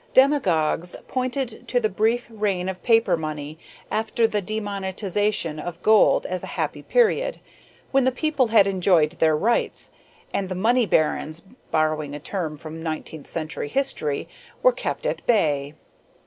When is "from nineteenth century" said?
12.57-13.67